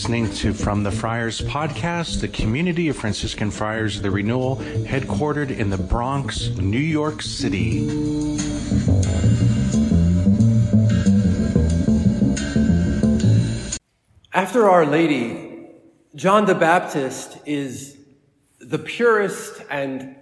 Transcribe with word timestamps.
listening 0.00 0.32
to 0.32 0.54
From 0.54 0.82
the 0.82 0.90
Friars 0.90 1.42
podcast, 1.42 2.22
the 2.22 2.28
community 2.28 2.88
of 2.88 2.96
Franciscan 2.96 3.50
Friars 3.50 3.98
of 3.98 4.02
the 4.02 4.10
Renewal, 4.10 4.56
headquartered 4.56 5.50
in 5.50 5.68
the 5.68 5.76
Bronx, 5.76 6.48
New 6.56 6.78
York 6.78 7.20
City. 7.20 7.86
After 14.32 14.70
Our 14.70 14.86
Lady, 14.86 15.68
John 16.14 16.46
the 16.46 16.54
Baptist 16.54 17.36
is 17.44 17.98
the 18.58 18.78
purest 18.78 19.62
and 19.68 20.16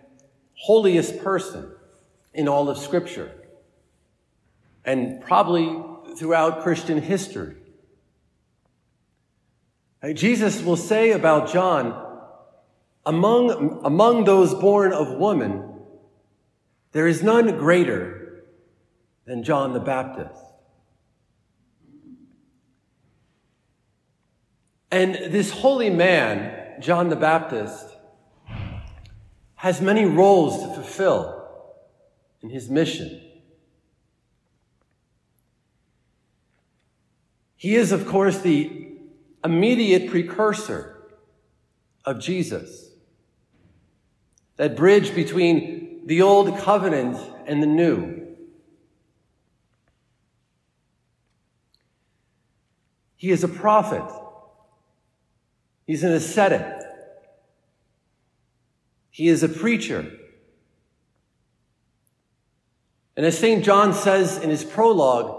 holiest 0.55 1.23
person 1.23 1.71
in 2.35 2.49
all 2.49 2.69
of 2.69 2.79
Scripture, 2.79 3.31
and 4.85 5.21
probably 5.21 5.81
throughout 6.17 6.65
Christian 6.65 7.01
history. 7.01 7.58
Jesus 10.15 10.63
will 10.63 10.77
say 10.77 11.11
about 11.11 11.53
John, 11.53 12.07
among, 13.05 13.81
among 13.85 14.25
those 14.25 14.55
born 14.55 14.93
of 14.93 15.11
woman, 15.13 15.65
there 16.93 17.07
is 17.07 17.23
none 17.23 17.59
greater 17.59 18.45
than 19.25 19.43
John 19.43 19.73
the 19.73 19.81
Baptist. 19.81 20.43
And 24.91 25.15
this 25.15 25.51
holy 25.51 25.91
man, 25.91 26.81
John 26.81 27.09
the 27.09 27.17
Baptist, 27.17 27.87
has 29.57 29.81
many 29.81 30.05
roles 30.05 30.63
to 30.63 30.75
fulfill 30.75 31.47
in 32.41 32.51
his 32.51 32.71
mission. 32.71 33.21
He 37.57 37.75
is, 37.75 37.91
of 37.91 38.07
course, 38.07 38.39
the 38.39 38.88
immediate 39.49 40.11
precursor 40.11 40.97
of 42.05 42.21
Jesus. 42.21 42.91
That 44.57 44.77
bridge 44.77 45.15
between 45.15 46.07
the 46.07 46.23
old 46.23 46.59
covenant 46.59 47.17
and 47.47 47.63
the 47.63 47.67
new. 47.67 48.27
He 53.17 53.31
is 53.31 53.43
a 53.43 53.49
prophet. 53.49 54.05
He's 55.87 56.05
an 56.05 56.13
ascetic. 56.13 56.67
He 59.11 59.29
is 59.29 59.43
a 59.43 59.49
preacher. 59.49 60.13
And 63.17 63.27
as 63.27 63.37
St. 63.37 63.65
John 63.65 63.93
says 63.93 64.39
in 64.39 64.51
his 64.51 64.63
prologue, 64.63 65.35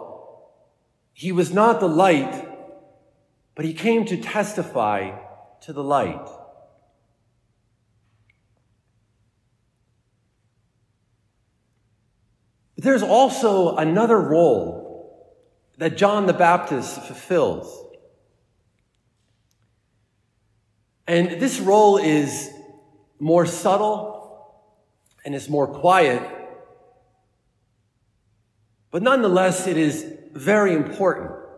he 1.14 1.32
was 1.32 1.54
not 1.54 1.80
the 1.80 1.88
light, 1.88 2.49
but 3.60 3.66
he 3.66 3.74
came 3.74 4.06
to 4.06 4.16
testify 4.16 5.12
to 5.60 5.74
the 5.74 5.84
light. 5.84 6.26
But 12.76 12.86
there's 12.86 13.04
also 13.04 13.76
another 13.76 14.18
role 14.18 15.36
that 15.78 15.98
John 15.98 16.26
the 16.26 16.32
Baptist 16.32 17.02
fulfills. 17.02 17.86
And 21.06 21.42
this 21.42 21.60
role 21.60 21.98
is 21.98 22.50
more 23.20 23.46
subtle 23.46 24.72
and 25.26 25.36
is 25.36 25.50
more 25.50 25.68
quiet, 25.68 26.24
but 28.90 29.04
nonetheless, 29.04 29.68
it 29.68 29.76
is 29.76 30.06
very 30.32 30.74
important. 30.74 31.49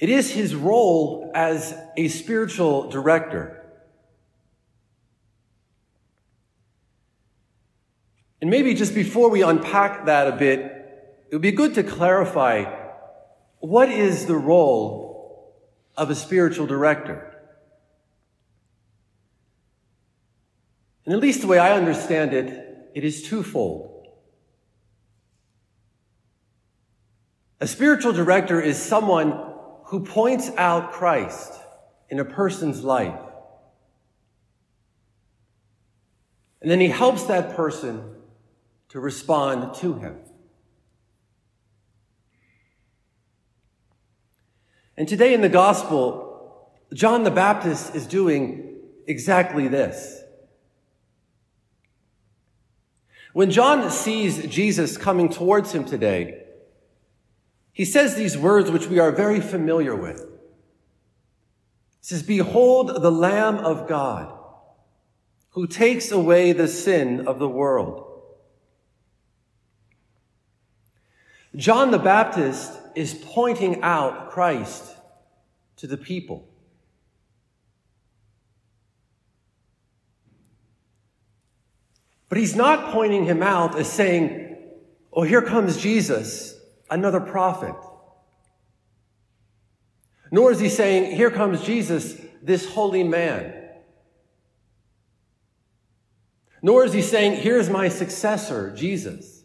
It 0.00 0.08
is 0.08 0.30
his 0.30 0.54
role 0.54 1.30
as 1.34 1.74
a 1.94 2.08
spiritual 2.08 2.88
director. 2.88 3.62
And 8.40 8.48
maybe 8.48 8.72
just 8.72 8.94
before 8.94 9.28
we 9.28 9.42
unpack 9.42 10.06
that 10.06 10.26
a 10.26 10.32
bit, 10.32 10.58
it 11.28 11.34
would 11.34 11.42
be 11.42 11.52
good 11.52 11.74
to 11.74 11.82
clarify 11.82 12.64
what 13.58 13.90
is 13.90 14.24
the 14.24 14.36
role 14.36 15.54
of 15.98 16.08
a 16.08 16.14
spiritual 16.14 16.66
director? 16.66 17.26
And 21.04 21.14
at 21.14 21.20
least 21.20 21.42
the 21.42 21.46
way 21.46 21.58
I 21.58 21.76
understand 21.76 22.32
it, 22.32 22.88
it 22.94 23.04
is 23.04 23.22
twofold. 23.22 24.06
A 27.60 27.66
spiritual 27.66 28.14
director 28.14 28.58
is 28.58 28.80
someone 28.80 29.49
who 29.90 29.98
points 29.98 30.48
out 30.56 30.92
Christ 30.92 31.52
in 32.10 32.20
a 32.20 32.24
person's 32.24 32.84
life. 32.84 33.18
And 36.62 36.70
then 36.70 36.78
he 36.78 36.86
helps 36.86 37.24
that 37.24 37.56
person 37.56 38.14
to 38.90 39.00
respond 39.00 39.74
to 39.78 39.94
him. 39.94 40.18
And 44.96 45.08
today 45.08 45.34
in 45.34 45.40
the 45.40 45.48
gospel, 45.48 46.70
John 46.94 47.24
the 47.24 47.32
Baptist 47.32 47.96
is 47.96 48.06
doing 48.06 48.76
exactly 49.08 49.66
this. 49.66 50.22
When 53.32 53.50
John 53.50 53.90
sees 53.90 54.46
Jesus 54.46 54.96
coming 54.96 55.28
towards 55.28 55.72
him 55.72 55.84
today, 55.84 56.39
he 57.72 57.84
says 57.84 58.14
these 58.14 58.36
words 58.36 58.70
which 58.70 58.88
we 58.88 58.98
are 58.98 59.12
very 59.12 59.40
familiar 59.40 59.94
with. 59.94 60.20
He 60.20 60.26
says, 62.02 62.22
Behold 62.22 63.02
the 63.02 63.12
Lamb 63.12 63.56
of 63.56 63.88
God 63.88 64.36
who 65.50 65.66
takes 65.66 66.10
away 66.10 66.52
the 66.52 66.68
sin 66.68 67.26
of 67.26 67.38
the 67.38 67.48
world. 67.48 68.06
John 71.56 71.90
the 71.90 71.98
Baptist 71.98 72.72
is 72.94 73.14
pointing 73.14 73.82
out 73.82 74.30
Christ 74.30 74.84
to 75.76 75.86
the 75.86 75.96
people. 75.96 76.48
But 82.28 82.38
he's 82.38 82.54
not 82.54 82.92
pointing 82.92 83.24
him 83.24 83.42
out 83.42 83.76
as 83.76 83.90
saying, 83.90 84.56
Oh, 85.12 85.22
here 85.22 85.42
comes 85.42 85.76
Jesus 85.76 86.59
another 86.90 87.20
prophet. 87.20 87.74
Nor 90.30 90.52
is 90.52 90.60
he 90.60 90.68
saying, 90.68 91.16
Here 91.16 91.30
comes 91.30 91.62
Jesus, 91.62 92.20
this 92.42 92.68
holy 92.70 93.02
man. 93.02 93.54
Nor 96.62 96.84
is 96.84 96.92
he 96.92 97.02
saying, 97.02 97.40
Here's 97.40 97.68
my 97.68 97.88
successor, 97.88 98.74
Jesus. 98.74 99.42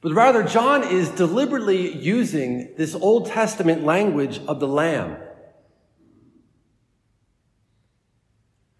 But 0.00 0.12
rather, 0.12 0.44
John 0.44 0.84
is 0.84 1.08
deliberately 1.08 1.96
using 1.96 2.74
this 2.76 2.94
Old 2.94 3.26
Testament 3.26 3.82
language 3.82 4.40
of 4.46 4.60
the 4.60 4.68
Lamb, 4.68 5.16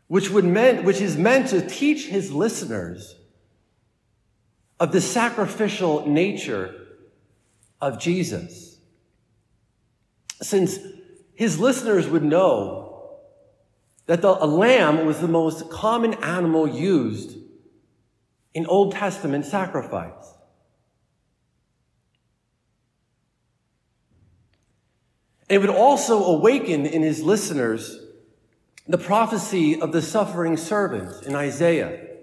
which, 0.06 0.31
would 0.31 0.44
meant, 0.44 0.84
which 0.84 1.00
is 1.00 1.16
meant 1.16 1.49
to 1.49 1.66
teach 1.66 2.06
his 2.06 2.31
listeners 2.31 3.16
of 4.78 4.92
the 4.92 5.00
sacrificial 5.00 6.06
nature 6.06 6.75
of 7.81 7.98
Jesus. 7.98 8.78
Since 10.42 10.78
his 11.34 11.59
listeners 11.59 12.06
would 12.09 12.25
know 12.25 13.17
that 14.06 14.23
the, 14.23 14.28
a 14.28 14.46
lamb 14.46 15.06
was 15.06 15.20
the 15.20 15.28
most 15.28 15.70
common 15.70 16.14
animal 16.14 16.69
used 16.69 17.37
in 18.55 18.67
Old 18.67 18.93
Testament 18.93 19.44
sacrifice. 19.44 20.34
It 25.49 25.58
would 25.58 25.70
also 25.70 26.25
awaken 26.25 26.87
in 26.87 27.02
his 27.02 27.22
listeners 27.22 28.00
the 28.88 28.99
prophecy 28.99 29.81
of 29.81 29.93
the 29.93 30.02
suffering 30.02 30.56
servant 30.56 31.25
in 31.25 31.34
Isaiah 31.34 32.16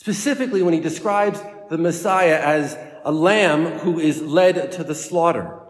Specifically, 0.00 0.62
when 0.62 0.72
he 0.72 0.80
describes 0.80 1.42
the 1.68 1.76
Messiah 1.76 2.40
as 2.42 2.74
a 3.04 3.12
lamb 3.12 3.80
who 3.80 4.00
is 4.00 4.22
led 4.22 4.72
to 4.72 4.82
the 4.82 4.94
slaughter. 4.94 5.60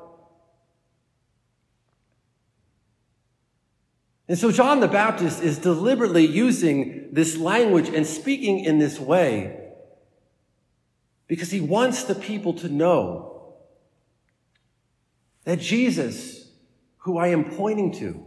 And 4.28 4.38
so 4.38 4.52
John 4.52 4.78
the 4.78 4.86
Baptist 4.86 5.42
is 5.42 5.58
deliberately 5.58 6.24
using 6.24 7.08
this 7.10 7.36
language 7.36 7.88
and 7.88 8.06
speaking 8.06 8.60
in 8.60 8.78
this 8.78 9.00
way 9.00 9.72
because 11.26 11.50
he 11.50 11.60
wants 11.60 12.04
the 12.04 12.14
people 12.14 12.54
to 12.54 12.68
know 12.68 13.56
that 15.42 15.58
Jesus, 15.58 16.52
who 16.98 17.18
I 17.18 17.28
am 17.28 17.50
pointing 17.50 17.90
to, 17.94 18.24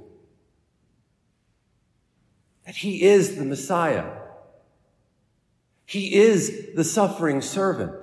that 2.65 2.75
he 2.75 3.03
is 3.03 3.37
the 3.37 3.45
Messiah. 3.45 4.22
He 5.85 6.15
is 6.15 6.73
the 6.75 6.83
suffering 6.83 7.41
servant. 7.41 7.95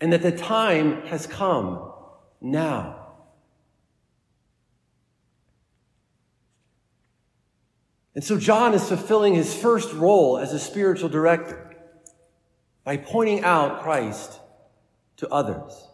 and 0.00 0.12
that 0.12 0.22
the 0.22 0.32
time 0.32 1.02
has 1.06 1.26
come 1.26 1.92
now. 2.40 3.06
And 8.14 8.24
so 8.24 8.38
John 8.38 8.74
is 8.74 8.86
fulfilling 8.88 9.34
his 9.34 9.54
first 9.54 9.92
role 9.92 10.38
as 10.38 10.52
a 10.52 10.58
spiritual 10.58 11.08
director 11.08 11.76
by 12.84 12.96
pointing 12.96 13.44
out 13.44 13.82
Christ 13.82 14.40
to 15.18 15.28
others. 15.28 15.86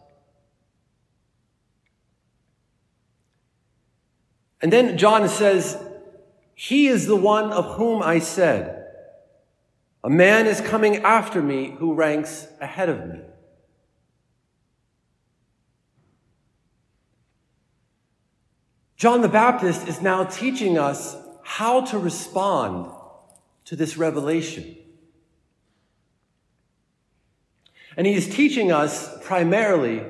And 4.61 4.73
then 4.73 4.97
John 4.97 5.27
says, 5.29 5.77
He 6.55 6.87
is 6.87 7.05
the 7.05 7.15
one 7.15 7.51
of 7.51 7.75
whom 7.75 8.01
I 8.01 8.19
said, 8.19 8.74
A 10.05 10.09
man 10.09 10.45
is 10.45 10.61
coming 10.61 10.97
after 10.97 11.41
me 11.41 11.75
who 11.79 11.95
ranks 11.95 12.47
ahead 12.61 12.89
of 12.89 13.07
me. 13.07 13.21
John 18.97 19.21
the 19.21 19.27
Baptist 19.27 19.87
is 19.87 20.03
now 20.03 20.23
teaching 20.23 20.77
us 20.77 21.17
how 21.41 21.81
to 21.85 21.97
respond 21.97 22.91
to 23.65 23.75
this 23.75 23.97
revelation. 23.97 24.77
And 27.97 28.05
he 28.05 28.13
is 28.13 28.29
teaching 28.29 28.71
us 28.71 29.09
primarily 29.23 30.03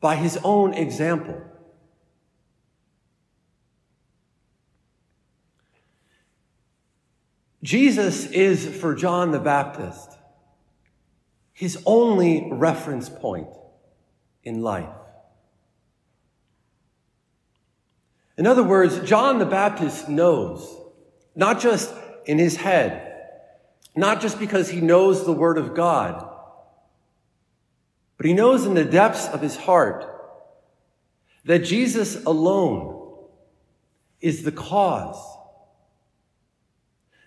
by 0.00 0.14
his 0.14 0.38
own 0.44 0.72
example. 0.72 1.42
Jesus 7.66 8.26
is 8.26 8.64
for 8.64 8.94
John 8.94 9.32
the 9.32 9.40
Baptist 9.40 10.12
his 11.52 11.82
only 11.84 12.46
reference 12.52 13.08
point 13.08 13.48
in 14.44 14.62
life. 14.62 14.94
In 18.38 18.46
other 18.46 18.62
words, 18.62 19.00
John 19.00 19.40
the 19.40 19.46
Baptist 19.46 20.08
knows, 20.08 20.80
not 21.34 21.58
just 21.58 21.92
in 22.24 22.38
his 22.38 22.54
head, 22.54 23.02
not 23.96 24.20
just 24.20 24.38
because 24.38 24.68
he 24.68 24.80
knows 24.80 25.24
the 25.24 25.32
Word 25.32 25.58
of 25.58 25.74
God, 25.74 26.24
but 28.16 28.26
he 28.26 28.32
knows 28.32 28.64
in 28.64 28.74
the 28.74 28.84
depths 28.84 29.26
of 29.26 29.42
his 29.42 29.56
heart 29.56 30.04
that 31.44 31.64
Jesus 31.64 32.22
alone 32.26 33.24
is 34.20 34.44
the 34.44 34.52
cause, 34.52 35.35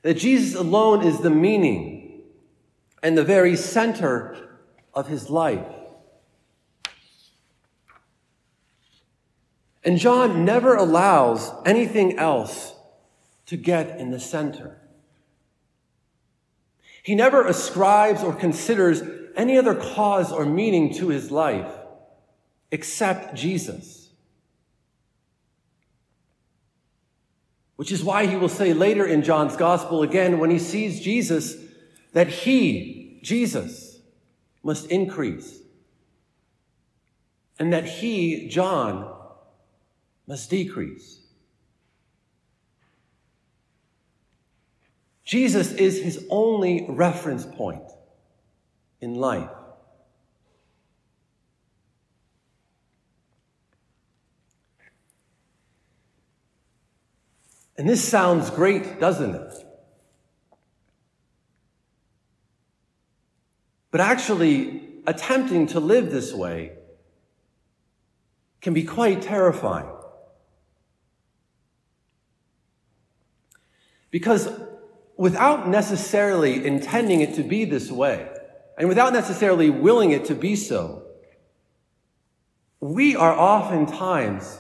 that 0.01 0.15
Jesus 0.15 0.59
alone 0.59 1.05
is 1.05 1.19
the 1.19 1.29
meaning 1.29 2.21
and 3.03 3.17
the 3.17 3.23
very 3.23 3.55
center 3.55 4.57
of 4.93 5.07
his 5.07 5.29
life. 5.29 5.65
And 9.83 9.97
John 9.97 10.45
never 10.45 10.75
allows 10.75 11.51
anything 11.65 12.17
else 12.17 12.73
to 13.45 13.57
get 13.57 13.99
in 13.99 14.11
the 14.11 14.19
center. 14.19 14.77
He 17.01 17.15
never 17.15 17.45
ascribes 17.47 18.21
or 18.21 18.33
considers 18.33 19.01
any 19.35 19.57
other 19.57 19.73
cause 19.73 20.31
or 20.31 20.45
meaning 20.45 20.93
to 20.95 21.07
his 21.09 21.31
life 21.31 21.71
except 22.71 23.35
Jesus. 23.35 23.98
Which 27.79 27.93
is 27.93 28.03
why 28.03 28.25
he 28.25 28.35
will 28.35 28.49
say 28.49 28.73
later 28.73 29.05
in 29.05 29.23
John's 29.23 29.55
gospel 29.55 30.03
again, 30.03 30.37
when 30.37 30.49
he 30.49 30.59
sees 30.59 30.99
Jesus, 30.99 31.55
that 32.11 32.27
he, 32.27 33.21
Jesus, 33.23 34.01
must 34.61 34.87
increase. 34.87 35.61
And 37.57 37.71
that 37.71 37.85
he, 37.85 38.49
John, 38.49 39.09
must 40.27 40.49
decrease. 40.49 41.21
Jesus 45.23 45.71
is 45.71 46.03
his 46.03 46.27
only 46.29 46.85
reference 46.89 47.45
point 47.45 47.89
in 48.99 49.15
life. 49.15 49.49
And 57.79 57.87
this 57.87 58.03
sounds 58.03 58.49
great, 58.49 58.99
doesn't 58.99 59.33
it? 59.33 59.53
But 63.89 64.01
actually, 64.01 64.83
attempting 65.07 65.67
to 65.67 65.79
live 65.79 66.11
this 66.11 66.33
way 66.33 66.73
can 68.59 68.73
be 68.73 68.83
quite 68.83 69.21
terrifying. 69.21 69.89
Because 74.11 74.49
without 75.15 75.69
necessarily 75.69 76.65
intending 76.65 77.21
it 77.21 77.35
to 77.35 77.43
be 77.43 77.63
this 77.63 77.89
way, 77.89 78.29
and 78.77 78.89
without 78.89 79.13
necessarily 79.13 79.69
willing 79.69 80.11
it 80.11 80.25
to 80.25 80.35
be 80.35 80.57
so, 80.57 81.03
we 82.81 83.15
are 83.15 83.33
oftentimes 83.33 84.59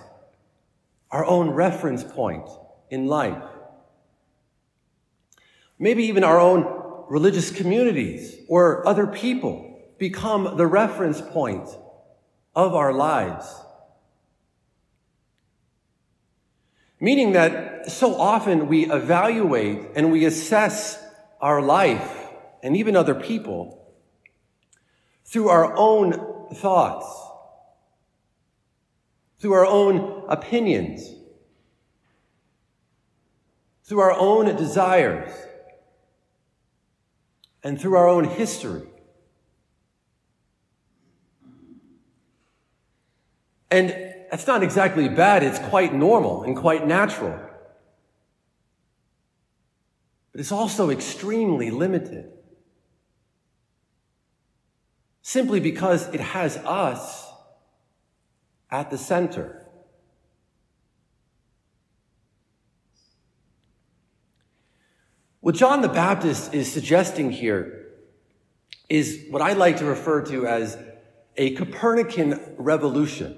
our 1.11 1.25
own 1.25 1.49
reference 1.49 2.01
point 2.01 2.47
in 2.89 3.07
life. 3.07 3.43
Maybe 5.77 6.03
even 6.05 6.23
our 6.23 6.39
own 6.39 7.05
religious 7.09 7.51
communities 7.51 8.35
or 8.47 8.87
other 8.87 9.07
people 9.07 9.79
become 9.97 10.57
the 10.57 10.67
reference 10.67 11.21
point 11.21 11.67
of 12.55 12.75
our 12.75 12.93
lives. 12.93 13.45
Meaning 16.99 17.33
that 17.33 17.89
so 17.89 18.15
often 18.15 18.67
we 18.67 18.91
evaluate 18.91 19.91
and 19.95 20.11
we 20.11 20.25
assess 20.25 21.01
our 21.39 21.61
life 21.61 22.17
and 22.61 22.75
even 22.75 22.95
other 22.95 23.15
people 23.15 23.93
through 25.25 25.47
our 25.47 25.73
own 25.77 26.49
thoughts, 26.55 27.05
through 29.39 29.53
our 29.53 29.65
own 29.65 30.25
opinions, 30.27 31.09
through 33.89 34.01
our 34.01 34.13
own 34.13 34.55
desires, 34.55 35.33
and 37.63 37.81
through 37.81 37.95
our 37.95 38.07
own 38.07 38.23
history. 38.23 38.87
And 43.71 43.89
that's 44.29 44.45
not 44.45 44.61
exactly 44.61 45.09
bad, 45.09 45.41
it's 45.41 45.57
quite 45.57 45.91
normal 45.91 46.43
and 46.43 46.55
quite 46.55 46.85
natural. 46.85 47.37
But 50.31 50.39
it's 50.39 50.51
also 50.51 50.91
extremely 50.91 51.71
limited. 51.71 52.31
Simply 55.23 55.59
because 55.59 56.07
it 56.13 56.19
has 56.19 56.57
us 56.57 57.27
at 58.69 58.91
the 58.91 58.99
center. 58.99 59.58
What 65.49 65.55
John 65.55 65.81
the 65.81 65.89
Baptist 65.89 66.53
is 66.53 66.71
suggesting 66.71 67.31
here 67.31 67.87
is 68.87 69.25
what 69.31 69.41
I 69.41 69.53
like 69.53 69.77
to 69.77 69.85
refer 69.85 70.23
to 70.25 70.45
as 70.45 70.77
a 71.37 71.55
Copernican 71.55 72.53
revolution. 72.59 73.35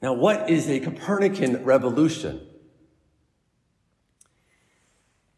Now, 0.00 0.14
what 0.14 0.48
is 0.48 0.66
a 0.70 0.80
Copernican 0.80 1.62
revolution? 1.62 2.40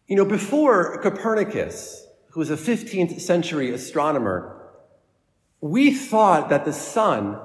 You 0.07 0.15
know, 0.15 0.25
before 0.25 1.03
Copernicus, 1.03 2.07
who 2.29 2.39
was 2.39 2.51
a 2.51 2.57
15th 2.57 3.21
century 3.21 3.73
astronomer, 3.73 4.71
we 5.61 5.93
thought 5.93 6.49
that 6.51 6.65
the 6.65 6.73
sun 6.73 7.41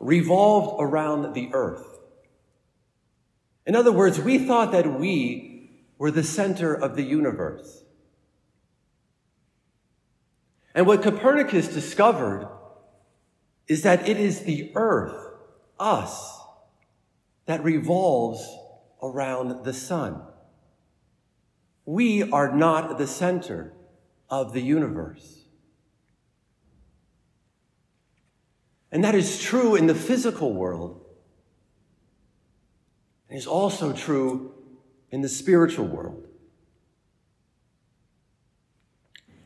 revolved 0.00 0.82
around 0.82 1.32
the 1.32 1.50
earth. 1.52 1.93
In 3.66 3.74
other 3.74 3.92
words, 3.92 4.20
we 4.20 4.38
thought 4.38 4.72
that 4.72 4.98
we 4.98 5.70
were 5.98 6.10
the 6.10 6.22
center 6.22 6.74
of 6.74 6.96
the 6.96 7.02
universe. 7.02 7.84
And 10.74 10.86
what 10.86 11.02
Copernicus 11.02 11.68
discovered 11.68 12.48
is 13.68 13.82
that 13.82 14.08
it 14.08 14.18
is 14.18 14.40
the 14.40 14.72
earth, 14.74 15.14
us, 15.78 16.38
that 17.46 17.62
revolves 17.62 18.46
around 19.02 19.64
the 19.64 19.72
sun. 19.72 20.22
We 21.86 22.22
are 22.30 22.54
not 22.54 22.98
the 22.98 23.06
center 23.06 23.72
of 24.28 24.52
the 24.52 24.60
universe. 24.60 25.44
And 28.90 29.04
that 29.04 29.14
is 29.14 29.40
true 29.40 29.74
in 29.74 29.86
the 29.86 29.94
physical 29.94 30.52
world. 30.52 31.03
Is 33.34 33.48
also 33.48 33.92
true 33.92 34.54
in 35.10 35.20
the 35.20 35.28
spiritual 35.28 35.86
world. 35.86 36.28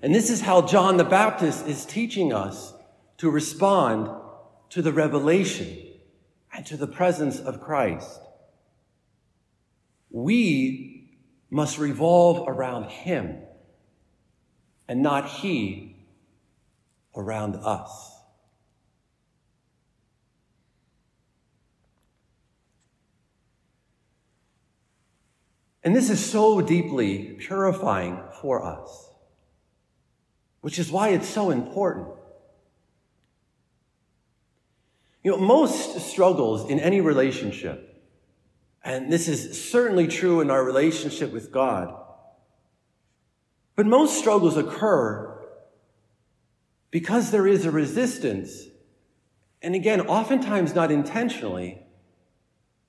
And 0.02 0.14
this 0.14 0.28
is 0.28 0.42
how 0.42 0.60
John 0.60 0.98
the 0.98 1.04
Baptist 1.04 1.66
is 1.66 1.86
teaching 1.86 2.30
us 2.30 2.74
to 3.16 3.30
respond 3.30 4.10
to 4.68 4.82
the 4.82 4.92
revelation 4.92 5.74
and 6.52 6.66
to 6.66 6.76
the 6.76 6.86
presence 6.86 7.40
of 7.40 7.62
Christ. 7.62 8.20
We 10.10 11.08
must 11.48 11.78
revolve 11.78 12.46
around 12.46 12.90
Him 12.90 13.38
and 14.86 15.02
not 15.02 15.30
He 15.30 15.96
around 17.16 17.56
us. 17.56 18.17
And 25.88 25.96
this 25.96 26.10
is 26.10 26.22
so 26.22 26.60
deeply 26.60 27.38
purifying 27.38 28.22
for 28.42 28.62
us, 28.62 29.08
which 30.60 30.78
is 30.78 30.90
why 30.90 31.08
it's 31.08 31.26
so 31.26 31.48
important. 31.48 32.08
You 35.24 35.30
know, 35.30 35.38
most 35.38 35.98
struggles 36.00 36.68
in 36.68 36.78
any 36.78 37.00
relationship, 37.00 38.04
and 38.84 39.10
this 39.10 39.28
is 39.28 39.66
certainly 39.70 40.06
true 40.06 40.42
in 40.42 40.50
our 40.50 40.62
relationship 40.62 41.32
with 41.32 41.50
God, 41.50 41.98
but 43.74 43.86
most 43.86 44.18
struggles 44.18 44.58
occur 44.58 45.42
because 46.90 47.30
there 47.30 47.46
is 47.46 47.64
a 47.64 47.70
resistance, 47.70 48.64
and 49.62 49.74
again, 49.74 50.02
oftentimes 50.02 50.74
not 50.74 50.92
intentionally, 50.92 51.80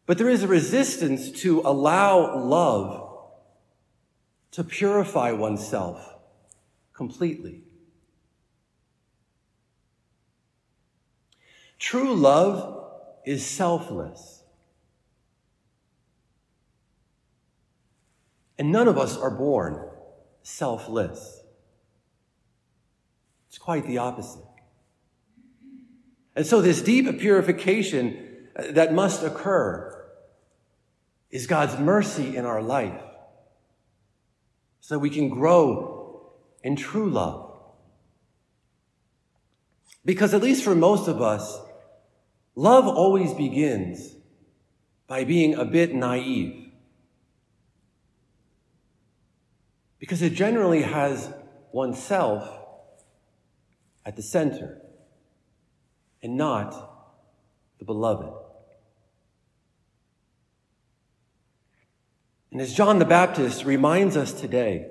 but 0.10 0.18
there 0.18 0.28
is 0.28 0.42
a 0.42 0.48
resistance 0.48 1.30
to 1.30 1.62
allow 1.64 2.36
love 2.44 3.28
to 4.50 4.64
purify 4.64 5.32
oneself 5.32 6.16
completely. 6.94 7.62
True 11.78 12.16
love 12.16 12.92
is 13.24 13.46
selfless. 13.46 14.42
And 18.58 18.72
none 18.72 18.88
of 18.88 18.98
us 18.98 19.16
are 19.16 19.30
born 19.30 19.80
selfless. 20.42 21.44
It's 23.48 23.60
quite 23.60 23.86
the 23.86 24.00
opposite. 24.00 24.42
And 26.36 26.48
so, 26.48 26.62
this 26.62 26.82
deep 26.82 27.20
purification 27.20 28.48
uh, 28.56 28.72
that 28.72 28.92
must 28.92 29.22
occur 29.22 29.98
is 31.30 31.48
God's 31.48 31.78
mercy 31.78 32.36
in 32.36 32.46
our 32.46 32.62
life 32.62 33.02
so 34.80 34.96
that 34.96 35.00
we 35.00 35.10
can 35.10 35.30
grow 35.30 36.32
in 36.64 36.76
true 36.76 37.10
love. 37.10 37.46
Because, 40.04 40.34
at 40.34 40.42
least 40.42 40.64
for 40.64 40.74
most 40.74 41.08
of 41.08 41.22
us, 41.22 41.60
love 42.56 42.88
always 42.88 43.34
begins 43.34 44.16
by 45.08 45.24
being 45.24 45.54
a 45.54 45.66
bit 45.66 45.94
naive. 45.94 46.72
Because 50.00 50.22
it 50.22 50.34
generally 50.34 50.82
has 50.82 51.32
oneself 51.72 52.50
at 54.06 54.16
the 54.16 54.24
center 54.24 54.82
and 56.24 56.38
not 56.38 56.74
the 57.78 57.86
beloved. 57.86 58.49
And 62.60 62.68
as 62.68 62.74
John 62.74 63.00
the 63.00 63.06
Baptist 63.06 63.64
reminds 63.64 64.18
us 64.18 64.34
today, 64.34 64.88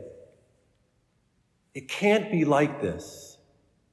it 1.75 1.87
can't 1.87 2.33
be 2.33 2.47
like 2.47 2.81
this 2.81 3.37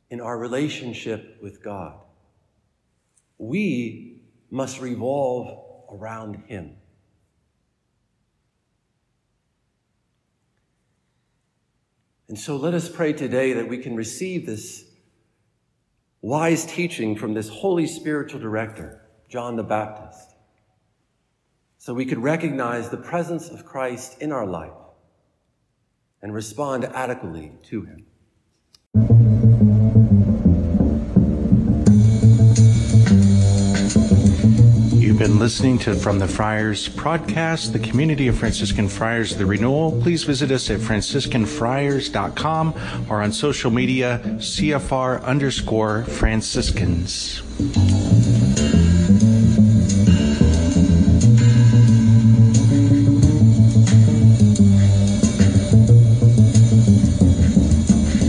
in 0.10 0.22
our 0.22 0.38
relationship 0.38 1.40
with 1.42 1.62
God. 1.62 2.00
We 3.38 4.22
must 4.50 4.80
revolve 4.80 5.92
around 5.92 6.44
Him. 6.48 6.78
And 12.30 12.40
so 12.40 12.56
let 12.56 12.74
us 12.74 12.88
pray 12.88 13.12
today 13.12 13.52
that 13.52 13.68
we 13.68 13.80
can 13.80 13.98
receive 13.98 14.46
this 14.46 14.86
wise 16.22 16.66
teaching 16.66 17.18
from 17.18 17.34
this 17.34 17.50
holy 17.50 17.88
spiritual 17.88 18.40
director, 18.40 19.02
John 19.28 19.58
the 19.58 19.64
Baptist 19.64 20.35
so 21.86 21.94
we 21.94 22.04
could 22.04 22.18
recognize 22.18 22.90
the 22.90 22.98
presence 22.98 23.48
of 23.50 23.64
Christ 23.64 24.20
in 24.20 24.32
our 24.32 24.48
life 24.48 24.72
and 26.20 26.34
respond 26.34 26.84
adequately 26.86 27.52
to 27.66 27.84
him. 27.84 28.08
You've 35.00 35.20
been 35.20 35.38
listening 35.38 35.78
to 35.80 35.94
From 35.94 36.18
the 36.18 36.28
Friars 36.28 36.90
podcast, 36.90 37.72
the 37.72 37.78
community 37.78 38.28
of 38.30 38.36
Franciscan 38.40 38.90
Friars 38.90 39.36
the 39.36 39.46
Renewal. 39.46 40.02
Please 40.02 40.24
visit 40.24 40.50
us 40.50 40.72
at 40.72 40.80
franciscanfriars.com 40.80 42.74
or 43.12 43.22
on 43.22 43.32
social 43.32 43.70
media, 43.70 44.22
CFR 44.38 45.24
underscore 45.24 46.06
Franciscans. 46.06 47.44